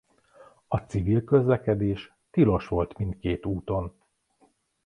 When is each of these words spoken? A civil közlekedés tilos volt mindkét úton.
A 0.67 0.77
civil 0.87 1.23
közlekedés 1.23 2.13
tilos 2.31 2.67
volt 2.67 2.97
mindkét 2.97 3.45
úton. 3.45 3.93